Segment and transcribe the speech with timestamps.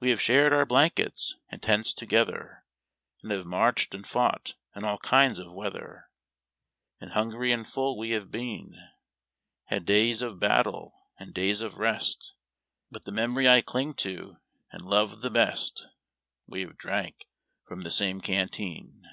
[0.00, 2.62] We have shared our blanlvets and tents togetlier,
[3.22, 6.08] And liave marched and fought in all kinds of weather,
[6.98, 8.74] And hungry and full we liave been;
[9.64, 12.32] Had days of battle and days of rest;
[12.90, 14.38] But this memory I cling to,
[14.72, 15.88] and love the best—
[16.46, 17.26] We have drank
[17.68, 19.04] from the same canteen.